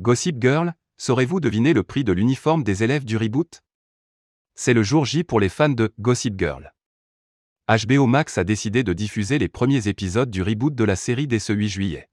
[0.00, 3.62] Gossip Girl, saurez-vous deviner le prix de l'uniforme des élèves du reboot?
[4.56, 6.74] C'est le jour J pour les fans de Gossip Girl.
[7.68, 11.38] HBO Max a décidé de diffuser les premiers épisodes du reboot de la série dès
[11.38, 12.10] ce 8 juillet.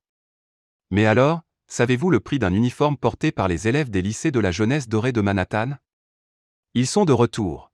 [0.92, 4.52] Mais alors, savez-vous le prix d'un uniforme porté par les élèves des lycées de la
[4.52, 5.72] jeunesse dorée de Manhattan?
[6.76, 7.72] Ils sont de retour.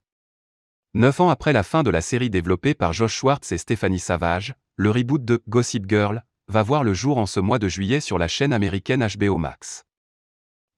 [0.94, 4.54] Neuf ans après la fin de la série développée par Josh Schwartz et Stéphanie Savage,
[4.76, 8.16] le reboot de Gossip Girl va voir le jour en ce mois de juillet sur
[8.16, 9.84] la chaîne américaine HBO Max.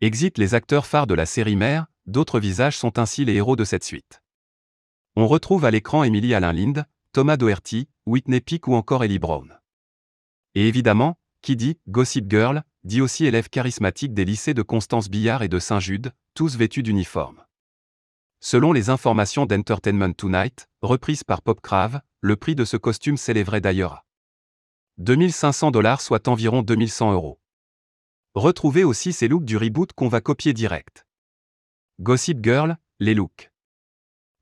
[0.03, 3.65] Exit les acteurs phares de la série mère, d'autres visages sont ainsi les héros de
[3.65, 4.23] cette suite.
[5.15, 9.59] On retrouve à l'écran Emily Alain Lind, Thomas Doherty, Whitney Peak ou encore Ellie Brown.
[10.55, 15.43] Et évidemment, qui dit Gossip Girl, dit aussi élèves charismatiques des lycées de Constance Billard
[15.43, 17.45] et de Saint-Jude, tous vêtus d'uniforme.
[18.41, 23.93] Selon les informations d'Entertainment Tonight, reprises par Popcrave, le prix de ce costume s'élèverait d'ailleurs
[23.93, 24.05] à
[24.97, 27.40] 2500 dollars soit environ 2100 euros.
[28.37, 31.05] Retrouvez aussi ces looks du reboot qu'on va copier direct.
[32.01, 33.51] Gossip Girl, les looks.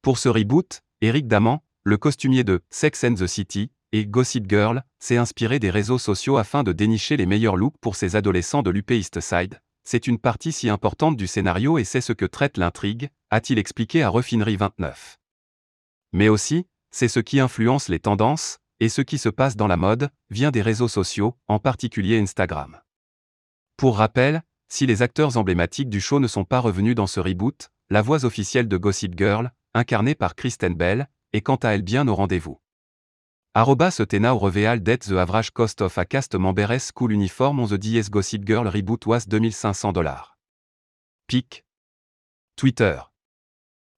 [0.02, 4.84] Pour ce reboot, Eric Daman, le costumier de Sex and the City, et Gossip Girl,
[4.98, 8.68] s'est inspiré des réseaux sociaux afin de dénicher les meilleurs looks pour ses adolescents de
[8.68, 9.58] l'UP East Side.
[9.84, 14.02] C'est une partie si importante du scénario et c'est ce que traite l'intrigue, a-t-il expliqué
[14.02, 15.18] à Refinerie 29.
[16.12, 19.78] Mais aussi, c'est ce qui influence les tendances, et ce qui se passe dans la
[19.78, 22.78] mode, vient des réseaux sociaux, en particulier Instagram.
[23.78, 27.70] Pour rappel, si les acteurs emblématiques du show ne sont pas revenus dans ce reboot,
[27.90, 32.08] la voix officielle de Gossip Girl, incarnée par Kristen Bell, est quant à elle bien
[32.08, 32.60] au rendez-vous.
[33.54, 37.68] Arrobas Tena au reveal that the average cost of a cast member's school uniform on
[37.68, 40.36] the DS Gossip Girl reboot was 2500 dollars.
[41.28, 41.64] Pic.
[42.56, 42.98] Twitter.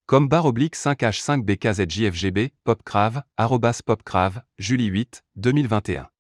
[0.05, 6.11] Comme barre oblique 5H5BKZJFGB, Popcrave, arrobas Popcrave, Julie 8, 2021.